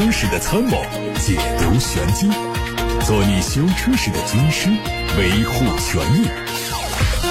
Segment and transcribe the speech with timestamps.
[0.00, 0.82] 车时的参谋，
[1.18, 2.26] 解读玄机；
[3.04, 4.70] 做你修车时的军师，
[5.18, 6.24] 维护权益；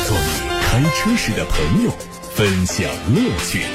[0.06, 0.30] 做你
[0.62, 1.92] 开车时的朋友，
[2.36, 3.66] 分享乐趣。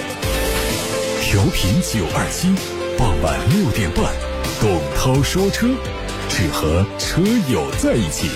[1.24, 2.54] 调频九二七，
[2.96, 4.04] 傍晚六点半，
[4.60, 5.66] 董涛说车，
[6.28, 7.20] 只和车
[7.52, 8.30] 友在一起。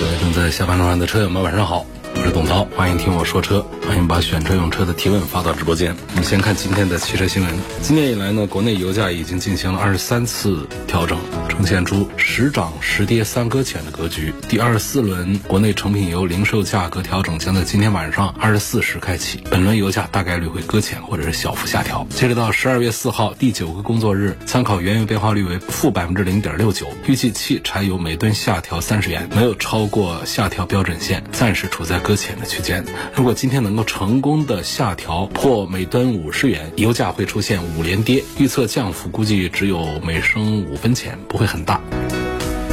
[0.00, 1.84] 各位正在下班路上的车友们，晚上好，
[2.26, 5.94] 是董涛，欢迎听我说车，欢迎把选车用车的提问发到直播间。
[6.10, 7.54] 我们先看今天的汽车新闻。
[7.80, 11.16] 今年以来呢，国内油价已经进行了二十三次调整，
[11.48, 14.34] 呈现出时涨时跌三搁浅的格局。
[14.48, 22.04] 第二十四轮国内成品油零售价格调整将在今天晚上二十四时开启，本轮油价大概率会搁浅或者是小幅下调。
[22.10, 32.84] 截止到十二月四号第九个工作日，参考原油变化率为负百分之零点六九，预计汽柴油每吨下调三十元，没有超过下调标准线，暂时处在搁浅的区间。
[33.14, 41.80] 如果今天能够成功的下调破每吨五十元，油价会出现五连跌，预测降幅估计只有每升五分钱，不会很大。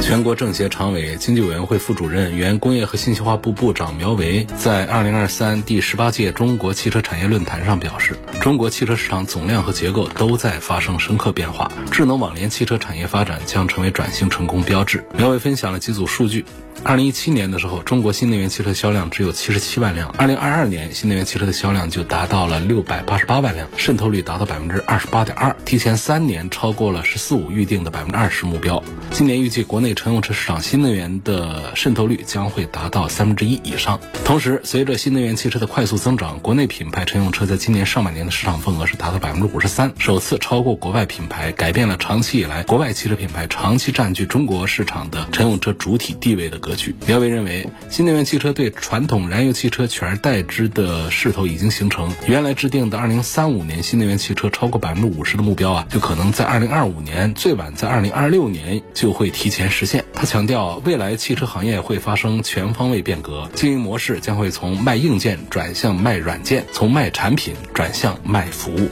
[0.04, 15.02] 全国政协常委、经济委员会副主任、原工业和信息化部部长苗圩在二零二三第十八届中国汽车产业论坛上表示，中国汽车市场总量和结构都在发生深刻变化，智能网联汽车产业发展将成为转型成功标志。
[15.16, 16.44] 苗圩分享了几组数据。
[16.82, 20.10] 二零一七年的时候，中国新能源汽车销量只有七十七万辆。
[20.18, 28.82] 二零二二年，新能源汽车的销量就达到了六百八十八万辆，渗透率达到百分之二十八点二，提前三年超过了“十四五”预定的百分之二十目标。
[29.12, 34.00] 今年预计国内乘用车市场新能源的渗透率将会达到三分之一以上。
[34.24, 46.94] 同时，随着新能源汽车的快速增长，国内品牌乘用车在今年上半年的市场份额是达到百分之五十三，首次超过国外品牌，改变了长期以来国外汽车品牌长期占据中国市场的乘用车主体地位的格局。
[47.06, 52.12] 苗伟认为，新能源汽车对传统燃油汽车取而代之的势头已经形成。
[52.26, 60.04] 原来制定的二零三五年新能源汽车超过百分之五十的目标啊，就可能在二零二五年，最晚在二零二六年就会提前实现。
[60.14, 68.88] 他强调，未来汽车行业会发生全方位变革，经营模式将会从卖硬件转向卖软件，从卖产品转向卖服务。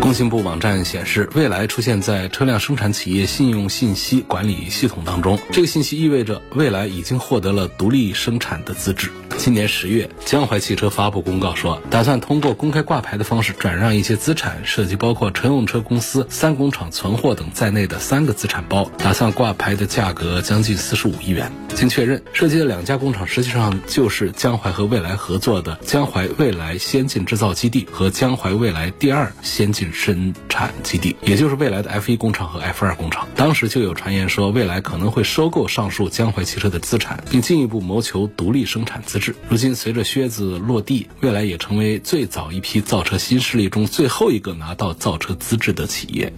[0.00, 5.38] 工信部网站显示，未来出现在车辆生产企业信用信息管理系统当中。
[5.50, 9.10] 这个信息意味着未来已经获得了独立生产的资质。
[9.36, 21.52] 今年十月，江淮汽车发布公告说，打算通过公开挂牌的方式转让一些资产，涉及包括乘用车公司三工厂存货等在内的三个资产包，打算挂牌的价格将近四十五亿元。
[21.74, 33.28] 经确认，涉及的两家工厂实际上就是江淮和蔚来合作的江淮蔚来先进制造基地和江淮蔚来第二先进生产基地，也就是蔚来的 F 一工厂和 F 二工厂。
[33.36, 39.18] 当时就有传言说，蔚来可能会收购上述江淮汽车的资产，并进一步谋求独立生产资
[39.48, 46.32] 如今，随着靴子落地，蔚来也成为最早一批造车新势力中最后一个拿到造车资质的企业。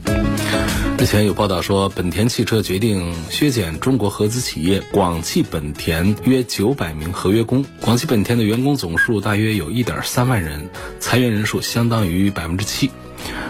[0.98, 7.64] 之前有报道说，本田汽车决定削减中国合资企业广汽本田约九百名合约工。
[7.80, 10.68] 广汽本田的员工总数大约有一点三万人，
[11.00, 12.90] 裁员人数相当于百分之七。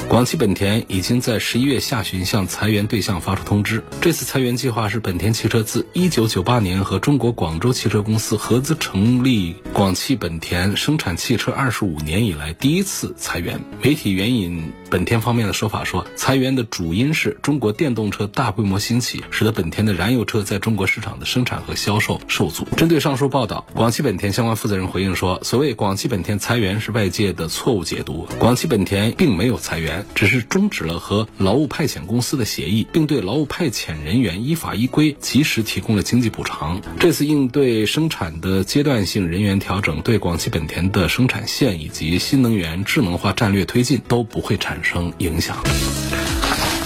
[0.09, 3.83] 广汽本田已经在十一月下旬向裁员对象发出通知。
[4.01, 13.61] 这次裁员计划是本田汽车自一九九八年和中国广州汽车公司合资成立广汽本田生产汽车二十五年以来第一次裁员。
[13.83, 22.65] 媒体援引本田方面的说法说，裁员的主因是中国电动车大规模兴起，使得本田的燃油车在中国市场的生产和销售受阻。
[22.77, 29.96] 针对上述报道，广汽本田相关负责人回应说，所谓广汽本田裁员是外界的错误解读，广汽本田并没有裁员。
[30.15, 36.81] 只是终止了和劳务派遣公司的协议，并对劳务派遣人员依法依规及时提供了经济补偿。
[36.99, 45.57] 这次应对生产的阶段性人员调整，对广汽本田的生产线以及新能源智能化战略推进都不会产生影响。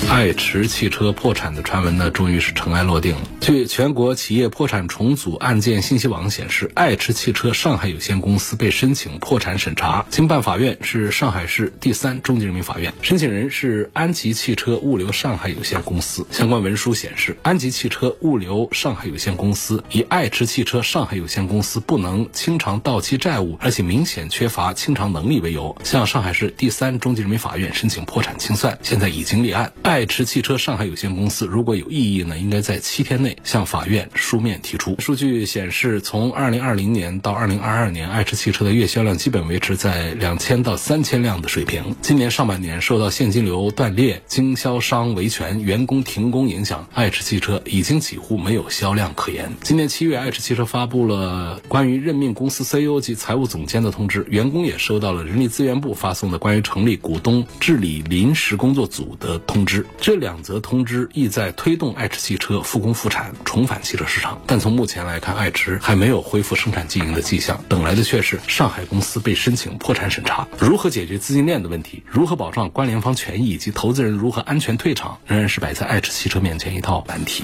[0.09, 3.21] 爱驰汽车破产的传闻呢，终于是尘埃落定了。
[3.41, 16.27] 据全国企业破产重组案件信息网显示，爱驰汽车上海有限公司被申请破产审查，经办法院是上海市第三中级人民法院，申请人是安吉汽车物流上海有限公司。
[16.30, 29.72] 相关文书显示，安吉汽车物流上海有限公司以爱驰汽车上海有限公司不能清偿到期债务，而且明显缺乏清偿能力为由，向上海市第三中级人民法院申请破产清算，现在已经立案。
[29.91, 34.95] 爱驰汽车上海有限公司如果有异议呢，应该在七天内向法院书面提出。
[35.01, 41.97] 数据显示，从二零二零年到二零二二年，爱驰汽车的月销量基本维持在两千到三千辆的水平。
[42.03, 49.53] 今年上半年受到现金流断裂、经销商维权、员工停工影响，爱驰汽车已经几乎没有销量可言。
[49.60, 59.79] 今年七月，爱驰汽车发布了关于任命公司 CEO 及财务总监的通知，员工也收到了人力资源部发送的关于成立股东治理临时工作组的通知。
[60.00, 64.41] 这两则通知意在推动爱驰汽车复工复产、重返汽车市场。
[64.47, 70.47] 但从目前来看，爱驰还没有恢复生产经营的迹象，等来的却是上海公司被申请破产审查。
[70.59, 72.03] 如何解决资金链的问题？
[72.06, 77.42] 如何保障关联方权益以及投资人如何安全退场，仍然是摆在爱驰汽车面前一套难题。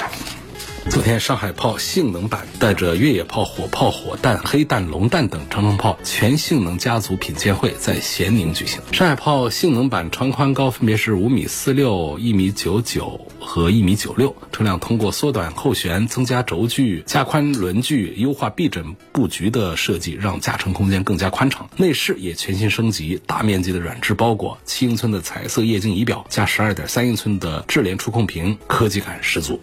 [0.88, 8.80] 昨天，上海炮性能版带着越野炮、火炮、火弹、黑弹、龙弹等长城炮全性能家族品鉴会在咸宁举行。
[8.92, 21.68] 上海炮性能版长宽高分别是五米四六、一米九九和一米九六，车辆通过缩短后悬、增加轴距、加宽轮距、优化避震布局的设计，让驾乘空间更加宽敞。
[21.76, 29.60] 内饰也全新升级，大面积的软质包裹，七英寸的彩色液晶仪表加十二点三英寸的智联触控屏，科技感十足。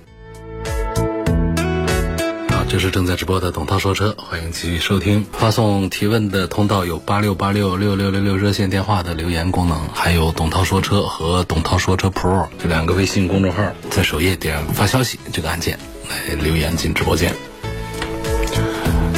[2.73, 5.23] 这是正在直播的董涛说车，欢迎继续收听。
[5.31, 15.77] 发送提问的通道有八六八六六六六六热线电话的留言功能，还有董涛说车和董涛说车 Pro 这两个微信公众号，在首页点发消息这个按键
[16.09, 17.31] 来留言进直播间。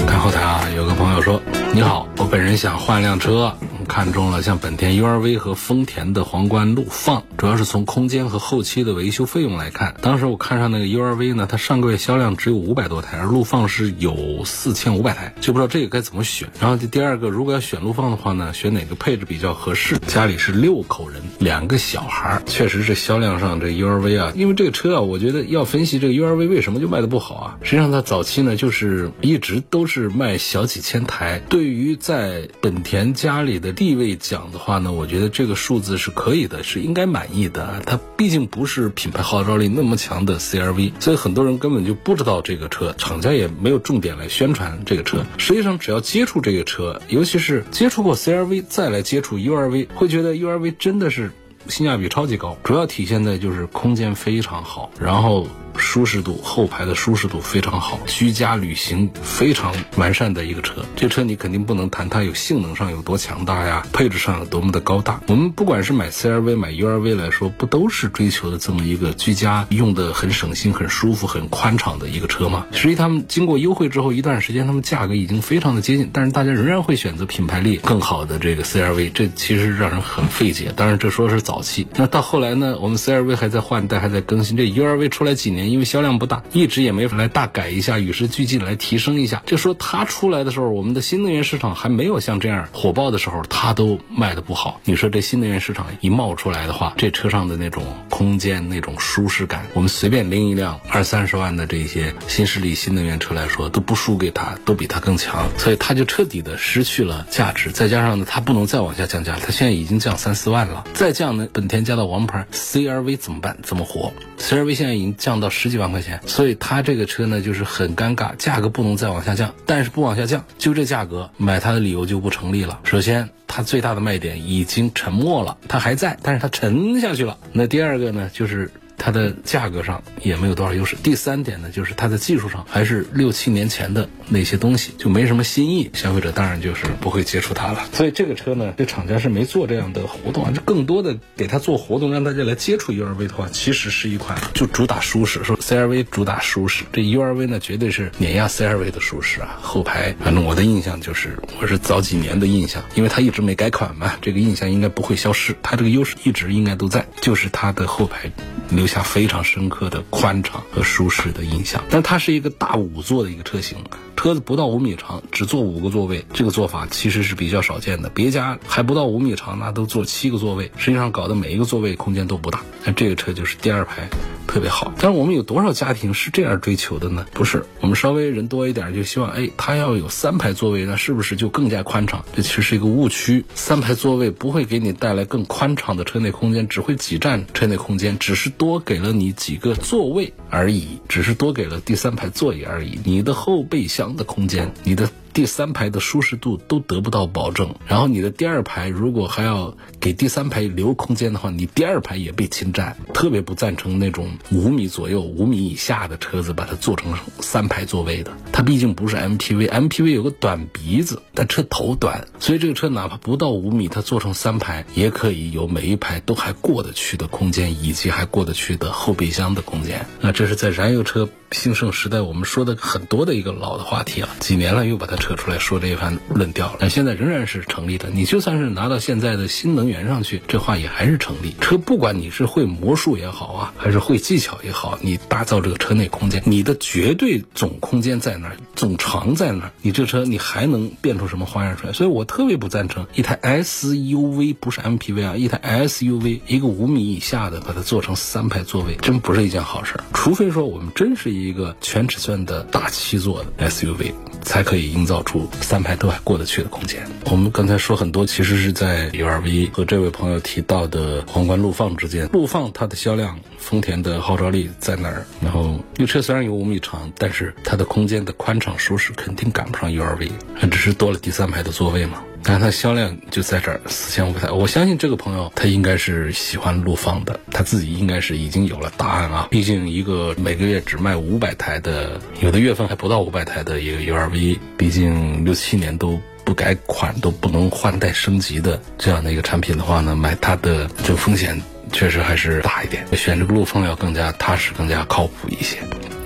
[0.05, 1.41] 看后台啊，有个朋友说
[1.71, 9.95] ：“你好，我本人想换辆车。”看中了像本田 URV 和丰田的皇冠陆放，主要是从空间和后期的维修费用来看。
[10.01, 16.49] 当时我看上那个 URV 呢，它上个月销量只有五百多台，而陆放是有四千五百台，就不知道这个该怎么选。
[16.59, 19.97] 然后第二个，如果要选陆放的话呢，选哪个配置比较合适？
[20.07, 27.57] 家里是六口人，两个小孩，确实是销量上这 URV 啊，因为这个车啊，我觉得要分析这个 URV 为什么就卖的不好啊。
[27.61, 33.74] 实际上它早期呢，就是一直都是卖小几千台，对于在本田家里的。
[33.75, 37.83] 地位讲的话呢，我觉得这个数字是可以的，是应该满意的。
[37.85, 45.25] 它毕竟不是品牌号召力那么强的 CRV，所以很多人根本就不知道这个车，厂家也没有重点来宣传这个车。
[45.37, 51.31] 实际上，只要接触这个车，尤其是接触过 CRV 再来接触 URV，会觉得 URV 真的是
[51.67, 55.47] 性价比超级高，主要体现在就是空间非常好，然后。
[55.77, 60.85] 舒适度，后排的舒适度非常好，居家旅行非常完善的一个车。
[60.95, 65.21] 这车你肯定不能谈它有性能上有多强大呀，配置上有多么的高大。
[65.27, 72.65] 我们不管是买 CRV 买 URV 来说，不都是追求的这么一个居家用的很省心、很舒服、很宽敞的一个车吗？
[72.71, 80.71] 实际他们经过优惠之后一段时间，他们价格已经非常的接近，但是大家仍然会选择品牌力更好的这个 CRV，这其实让人很费解。
[80.75, 84.55] 当然这说是早期，那到后来呢，我们 CRV 还在换代，还在更新。
[84.55, 85.64] 这 URV 出来几年？
[85.69, 89.43] 因为销量不大，一直也没法来大改一下，与时俱进来提升一下。
[89.45, 94.79] 就说它出来的时候，我们的新能源市场还没有像这样火爆的时候，它都卖的不好。
[94.83, 105.47] 你说这新能源市场一冒出来的话，这车上的那种空间、那种舒适感，我们随便拎一辆二三十万的这些新势力新能源车来说，都不输给它，都比它更强。
[105.57, 107.71] 所以它就彻底的失去了价值。
[107.71, 113.57] 再加上呢，它不能再往下降价，它现在已经降三四万了，再降呢，本田加到王牌 CRV 怎么办？
[113.63, 115.85] 怎么活？CRV 现在已经降到十几万。
[115.85, 122.79] 块钱，所以它这个车呢就是很尴尬，价格不能再往下降，但是不往下降，就这价格买它的理由就不成立了。
[122.83, 127.37] 首先，它最大的卖点已经沉没了，它还在，但是它沉下去了。
[127.53, 128.69] 那第二个呢，就是。
[128.97, 130.95] 它的价格上也没有多少优势。
[131.03, 135.89] 第三点呢，就是它的技术上还是六七年前的那些东西，就没什么新意。
[135.93, 137.85] 消费者当然就是不会接触它了。
[137.93, 145.43] 所以这个车呢，这厂家是没做这样的活动啊，就更多的给它做活动，让大家来接触 URV 的话，其实是一款就主打舒适。
[145.43, 149.57] 说 CRV 主打舒适，这 URV 呢绝对是碾压 CRV 的舒适啊。
[149.61, 155.55] 后排，反正我的印象就是，我是早几年的印象，因为它一直没改款嘛，这个印象应该不会消失。
[155.61, 158.31] 它这个优势一直应该都在，就是它的后排。
[158.69, 163.77] 留下非常深刻的宽敞和舒适的印象，但它是一个大五座的一个车型，
[164.15, 168.09] 车子不到五米长，只坐五个座位，这个做法其实是比较少见的。
[168.09, 172.61] 别家还不到五米长，那都坐七个座位，实际上搞得每一个座位空间都不大。
[172.83, 174.07] 那这个车就是第二排。
[174.47, 177.25] 特别好，但是我们有多少家庭是这样追求的呢？
[177.33, 182.23] 不是，我们稍微人多一点，就希望哎，它要有三排座位，那是不是就更加宽敞？
[182.33, 183.43] 这其实是一个误区。
[183.53, 192.99] 三排座位不会给你带来更宽敞的车内空间，只会挤占车内空间，只是多给了你几个座位而已，只是多给了第三排座椅而已。
[193.03, 195.09] 你的后备箱的空间，你的。
[195.35, 197.75] 第三排的舒适度都得不到保证。
[197.85, 202.95] 然后你的第二排如果还要给第三排留空间的话，你第二排也被侵占。
[203.13, 208.31] 特别不赞成那种五米左右、五米以下的车子把它做成三排座位的。
[208.53, 220.05] 它毕竟不是 MPV，MPV 有个短鼻子，但车头短，所以这个车哪怕不到五米，它做成三排也可以有每一排都还过得去的空间，以及还过得去的后备箱的空间。
[220.21, 221.27] 那这是在燃油车。
[221.51, 228.09] 兴盛时代，我们说的很多的一个老的话题啊，几年了又把它扯出来说这一番论调了，但现在仍然是成立的。
[228.11, 231.55] 你就算是拿到现在的新能源上去，这话也还是成立。
[231.61, 241.93] 车不管你是会魔术也好啊，还是会技巧也好，你打造这个车内空间，你的绝对总空间在哪儿，总长在哪儿，你这车你还能变出什么花样出来？
[241.93, 249.99] 所以我特别不赞成一台 SUV 不是 MPV 啊，一台 SUV 一个五米以下的把它做成三排座位，真不是一件好事。
[250.13, 251.55] 除非说我们真是一。
[251.55, 254.11] 个全尺寸的大七座的 SUV
[254.41, 257.01] 才可以营造出三排都还过得去的空间。
[257.31, 262.27] 我们刚才说很多，其实是在 URV 和这位朋友提到的皇冠陆放之间。
[262.33, 265.25] 陆放它的销量，丰田的号召力在哪儿？
[265.41, 272.21] 然后，这车虽然有五米长，但是它的空间的宽敞舒适肯定赶不上 URV，它只是多了第三排的座位嘛。
[272.47, 274.51] 但它销量就在这儿，四千五百台。
[274.51, 279.47] 我相信这个朋友他应该是喜欢陆放的，他自己应该是已经有了答案啊。
[279.49, 291.59] 毕竟一个每个月只卖五百台的，有的月份还不到五百台的一个 URV，毕竟六七年都不改款都不能换代升级的这样的一个产品的话呢，买它的这个风险
[291.91, 293.07] 确实还是大一点。
[293.13, 295.79] 选这个陆放要更加踏实、更加靠谱一些。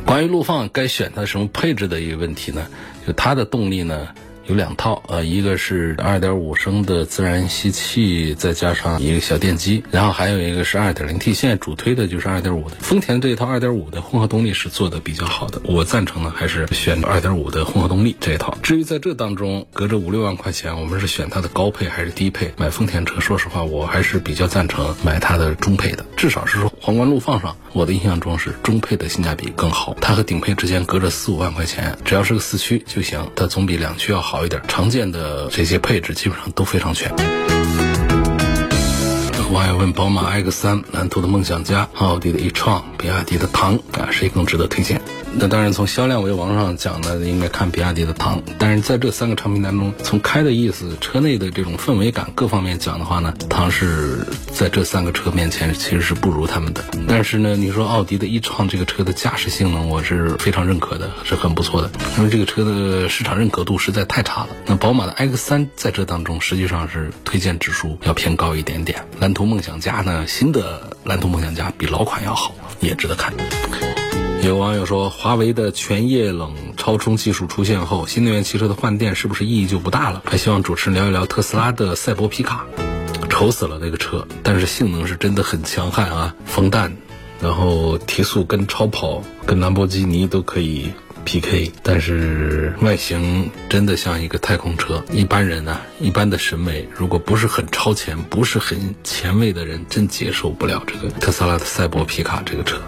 [0.06, 2.68] 关于陆放该选它什么配置的一个问题呢，
[3.08, 4.10] 就它的动力呢。
[4.50, 12.76] 有两套，呃，一个是二点五升的自然吸气，再加上一个小电机，然后还有一个是二点零 T，现在主推的就是二点五的。
[12.80, 18.58] 丰田这一套二点五的混合动力是做的比较好的，我赞成呢还是选二点五的混合动力这一套。
[18.64, 22.52] 至于在这当中隔着五六万块钱，我们是选它的高配还是低配？
[22.58, 29.96] 买丰田车，说实话，我还是比较赞成买它的中配的，至少是说皇冠陆放上，我的印象中是中配的性价比更好。
[30.02, 34.39] 它和顶配之间隔着四五万块钱，只要是个四驱就行，它总比两驱要好。
[34.40, 37.14] 好一点，常见的这些配置基本上都非常全。
[39.52, 45.02] 网友问：宝马 X 三、蓝图的梦想家、奥迪的 E 创、比亚迪的唐啊，谁更值得推荐？
[45.38, 48.42] 那当然，从销量为王上讲呢，应该看比亚迪的唐。
[48.58, 56.84] 但是在这三个产品当中，从开的意思、车内的这种氛围感各方面讲的话呢，唐是在这三个车面前其实是不如他们的。
[57.08, 61.90] 但是呢，你说奥迪的 e-tron 这个车的驾驶性能，我是非常认可的，是很不错的。
[62.18, 64.50] 因为这个车的市场认可度实在太差了。
[64.66, 69.06] 那宝马的 X3 在这当中实际上是推荐指数要偏高一点点。
[69.20, 73.34] 蓝图梦想家呢，新的蓝图梦想家比老款要好，也值得看。
[74.42, 80.24] 有网友说，华为的全液冷超充技术出现后，新能源汽车的换电是不是意义就不大了？
[80.26, 82.66] 还希望主持人聊一聊特斯拉的赛博皮卡，
[83.30, 86.96] 丑死了那个车，但是性能是真的很强悍啊，风弹，
[87.42, 90.94] 然后提速跟超跑跟兰博基尼都可以
[91.26, 102.82] PK，但是外形真的像一个太空车，一般人呢，一般的审美如果不是很超前，不是很前卫的人，真接受不了这个特斯拉的赛博皮卡这个车。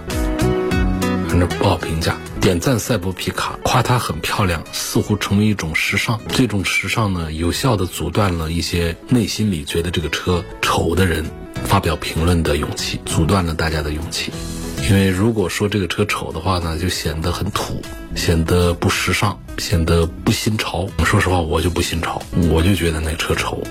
[1.32, 6.20] 反正不好评价，点赞赛博皮卡，夸它很漂亮，似乎成为一种时尚。
[6.28, 11.24] 这种时尚呢，有效的阻断了一些内心里觉得这个车丑的人
[11.64, 14.34] 发表评论的勇气，阻断了大家的勇气。
[14.90, 17.82] 因为如果说这个车丑的话呢，就显得很土，
[18.14, 20.86] 显得不时尚，显得不新潮。
[21.06, 23.64] 说实话，我就不新潮，我就觉得那车丑。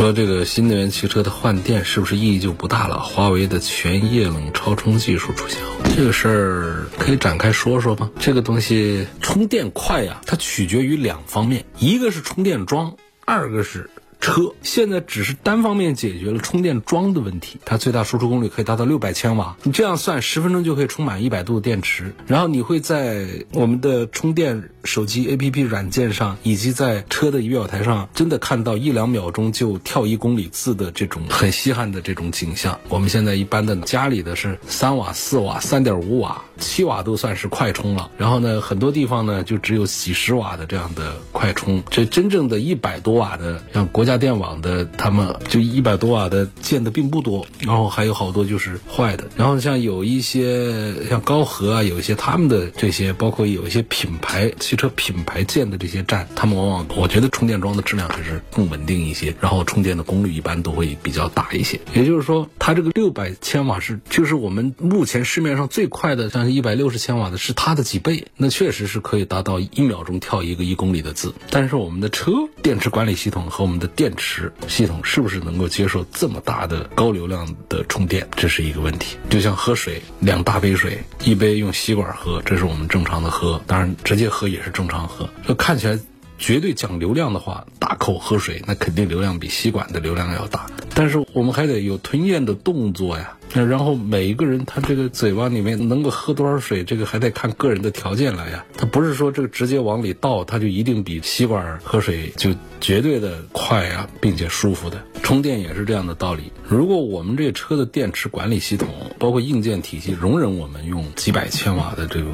[0.00, 2.98] 说这个新能源汽车的换电是不是意义就不大了？
[3.00, 8.10] 华为的全液冷超充技术出现后，这个事儿可以展开说说吗？
[8.18, 13.90] 这个东西充电快呀，它取决于两方面，一个是充电桩，二个是。
[14.20, 19.56] 车现在只是单方面解决了充电桩的问题，它最大输出功率可以达到六百千瓦。
[19.62, 22.14] 你这样算，十分钟就可以充满一百度的电池。
[22.26, 32.78] 然后你会在我们的充电手机 APP 软件上，以及在车的仪表台上，真的看到一两秒钟就跳一公里字的这种很稀罕的这种景象。
[32.90, 38.10] 我们现在一般的家里的是三瓦、四瓦、三点五瓦、七瓦都算是快充了。
[38.18, 41.82] 然后呢，很多地方呢就只有几十瓦的这样的快充。
[41.88, 44.09] 这真正的一百多瓦的，像国家。
[44.10, 49.28] 家电网的，他们就一百多瓦的建的并不多，然后还有好多就是坏的。
[49.36, 61.80] 然后像有一些像高和啊，有一些他们的这些，包括有一些品牌汽车品牌建的这些站，他们往往我觉得充电桩的质量还是更稳定一些，然后充电的功率一般都会比较大一些。
[61.94, 71.32] 也就是说，它这个六百千瓦是就是我们目前市面上最快的，像一百六十千瓦的是它的几倍，那确实是可以达到一秒钟跳一个一公里的字。
[71.50, 79.18] 但是我们的车电池管理系统和我们的电池系统是不是能够接受这么大的高流量的充电，这是一个问题。
[79.28, 85.28] 就像喝水，两大杯水，一杯用吸管喝，这是我们正常的喝，当然直接喝也是正常喝。
[85.46, 85.98] 就看起来
[86.40, 90.66] 绝对讲流量的话，大口喝水那肯定流量比吸管的流量要大。
[90.94, 93.36] 但是我们还得有吞咽的动作呀。
[93.52, 98.64] 那然后每一个人他这个嘴巴里面能够喝多少水，这个还得看个人的条件来呀。
[98.76, 105.02] 他不是说这个直接往里倒，它就一定比吸管喝水就绝对的快啊，并且舒服的。
[105.22, 106.52] 充电也是这样的道理。
[106.66, 112.30] 如果我们这车的电池管理系统，包括硬件体系容忍我们用几百千瓦的这个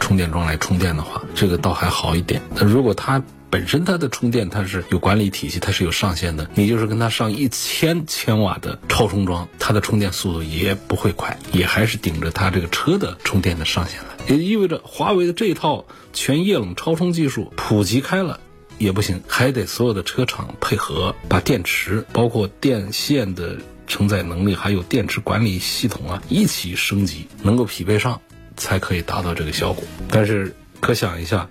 [0.00, 2.40] 充电桩来充电的话，这个倒还好一点。
[2.54, 3.22] 那如果它
[3.54, 6.50] 本身它的充电它是有管理体系，它是有上限的。
[6.56, 14.26] 你就是跟它上一千千瓦的超充桩，它的充电速度也不会快，也还是顶着它这个车的充电的上限来。
[14.26, 18.40] 也意味着华为的这一套全液冷超充技术普及开了
[18.78, 28.20] 也不行，还得所有的车厂配合，把电池包括电线的承载能力，还有电池管理系统啊一起升级，能够匹配上，
[28.56, 29.84] 才可以达到这个效果。
[30.08, 31.48] 但是可想一下。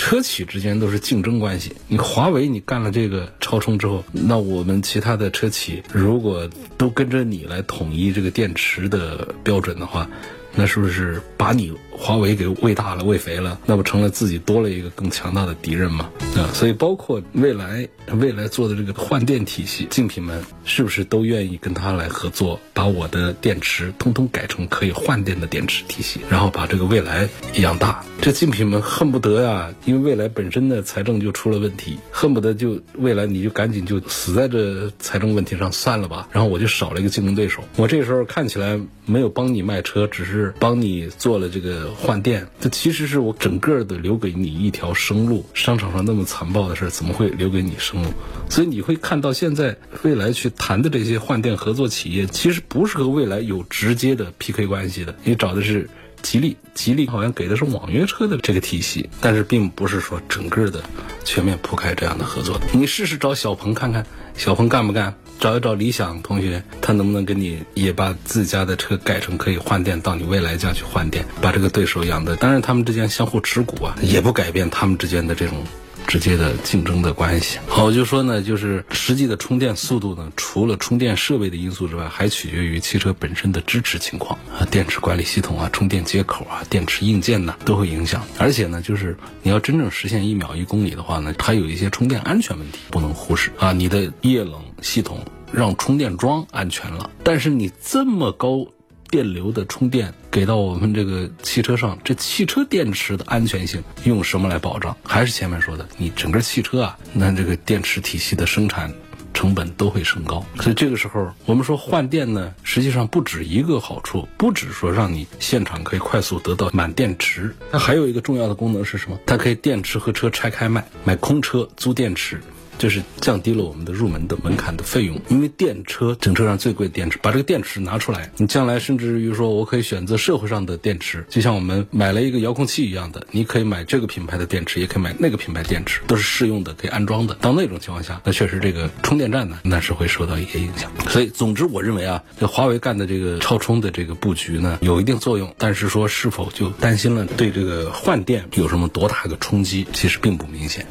[0.00, 1.74] 车企之间都是竞争关系。
[1.86, 10.08] 你华为，你干了这个超充之后，那我们其他的车企如果都跟着你来统一这个电池的标准的话，
[10.54, 13.58] 那是不是把你华为给喂大了、喂肥了？
[13.66, 16.10] 那不成了自己多了一个更强大的敌人吗？
[16.34, 28.02] 啊，所以包括未来未来做的这个换电体系，竞品们是不是都愿意跟他来合作，把我的电池通通改成可以换电的电池体系，然后把这个未来养大？
[28.22, 37.62] 这竞品们恨不得呀，因为未来本身的财政就出了问题，恨不得就未来你就赶紧就死在这财政问题上算了吧，然后我就少了一个竞争对手。
[37.76, 45.44] 我这时候看起来没有帮你卖车，只是帮你做了这个换电，这其实是我整个的留给你一条生路。
[45.54, 48.10] 商场上那么残暴的事，怎么会留给你生路？
[48.48, 55.88] 所以你会看到现在未来去谈的这些换电合作企业，其实不是和未来有直接的 PK 关系的，你找的是。
[56.22, 60.82] 吉利，吉利好像给的是网约车的这个体系，但是并不是说整个的
[61.24, 62.60] 全面铺开这样的合作。
[62.74, 64.04] 你试试找小鹏看看，
[64.34, 65.14] 小鹏干不干？
[65.40, 72.36] 找一找理想同学，他能不能给你也把自家的车改成可以换电，到你未来家去换电，把这个对手养的？
[72.36, 75.64] 当然，他们之间相互持股啊，也不改变他们之间的这种。
[76.10, 77.60] 直接的竞争的关系。
[77.68, 88.26] 好，就说呢，就是实际的充电速度呢，除了充电设备的因素之外，还取决于汽车本身的支持情况啊，电池管理系统啊，充电接口啊，电池硬件呐，都会影响。
[88.38, 93.72] 而且呢，就是你要真正实现一秒一公里的话呢，它有一些充电安全问题不能忽视啊。
[93.72, 98.66] 你的液冷系统让充电桩安全了，但是你这么高。
[99.10, 104.96] 电流的充电给到我们这个汽车上，这汽车电池的安全性用什么来保障？
[105.02, 108.92] 还是前面说的，你整个汽车啊，那这个电池体系的生产
[109.34, 110.46] 成本都会升高。
[110.60, 119.18] 所以这个时候，我们说换电呢，实际上不止一个好处，不止说让你现场可以快速得到满电池，它还有一个重要的功能是什么？
[119.26, 122.40] 它可以电池和车拆开卖，买空车租电池。
[122.80, 137.34] 就是降低了我们的入门的门槛的费用，因为电车整车上最贵的电池，把这个电池拿出来，你将来甚至于说我可以选择社会上的电池，就像我们买了一个遥控器一样的，你可以买这个品牌的电池，也可以买那个品牌电池，都是适用的，可以安装的。
[137.34, 140.90] 到那种情况下，那确实这个充电站呢，那是会受到一些影响。
[141.10, 150.86] 所以，总之，我认为啊，这华为干的这个超充的这个布局呢，有一定作用，但是说是否就担心了对这个换电有什么多大的冲击，其实并不明显。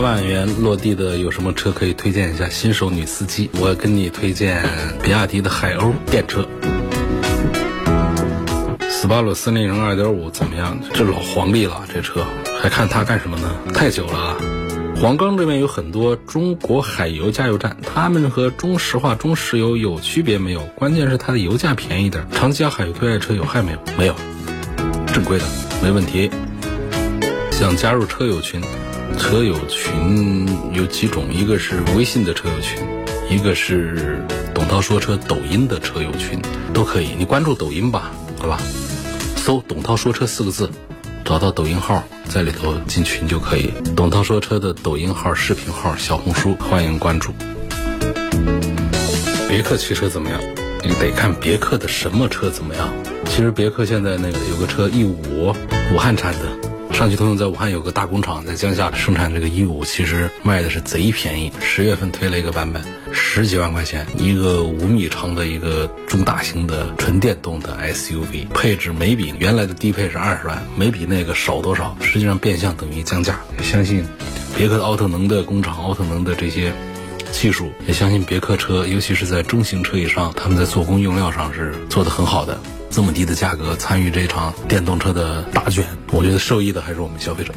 [0.00, 2.48] 万元落地的有什么车可以推荐一下？
[2.48, 4.64] 新手女司机，我跟你推荐
[5.02, 6.46] 比亚迪的海鸥电车。
[8.88, 10.78] 斯巴鲁森林人二点五怎么样？
[10.94, 12.24] 这老黄历了，这车
[12.62, 13.54] 还看它干什么呢？
[13.74, 14.36] 太久了啊！
[14.96, 20.60] 黄冈这边有很多中国海油加油站，他们和中石化、中石油有区别没有？
[20.74, 22.26] 关键是它的油价便宜点。
[22.30, 23.78] 长江海油对爱车有害没有？
[23.96, 24.14] 没有，
[25.06, 25.44] 正规的，
[25.82, 26.30] 没问题。
[27.50, 28.60] 想加入车友群？
[29.20, 32.82] 车友群有几种，一个是微信的车友群，
[33.28, 34.18] 一个是
[34.54, 36.40] 董涛说车抖音的车友群，
[36.72, 37.10] 都可以。
[37.16, 38.58] 你关注抖音吧，好吧，
[39.36, 40.68] 搜“董涛说车”四个字，
[41.22, 43.72] 找到抖音号，在里头进群就可以。
[43.94, 47.32] 董涛说车的抖音号、视频号、小红书，欢迎关注。
[49.48, 50.40] 别克汽车怎么样？
[50.82, 52.88] 你得看别克的什么车怎么样。
[53.26, 55.54] 其实别克现在那个有个车 E 五，
[55.92, 56.69] 武汉产的。
[57.00, 61.50] 上汽通用在武汉有个大工厂，在江夏生产这个 E 五，其实卖的是贼便宜。
[61.58, 71.96] 十月份推了一个版本，十几万块钱，一个五米长的一个中大型的纯电动的 SUV，配置没比原来的低配是二十万，没比那个少多少。
[72.02, 73.40] 实际上变相等于降价。
[73.62, 74.06] 相信
[74.54, 76.70] 别克的奥特能的工厂，奥特能的这些
[77.32, 82.60] 技术，也相信别克车，尤其是在中型车以上，他们在做工用料上是做的很好的。
[82.90, 87.54] 这么低的价格参与这场电动车的大卷，我觉得受益的还是我们消费者。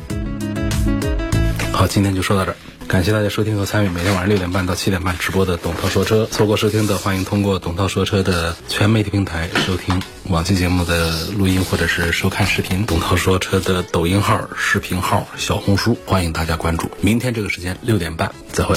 [1.71, 2.55] 好，今天就说到这儿，
[2.87, 6.27] 感谢大家收听和参与每天晚上六点半到七点半直播的董涛说车。
[6.31, 12.85] 错过收听的，欢迎通过董涛说车的全媒体平台收听往期节目的录音或者是收看视频。
[12.85, 16.91] 董涛说车的抖音号、视频号、小红书，欢迎大家关注。
[17.01, 18.75] 明天这个时间六点半再会。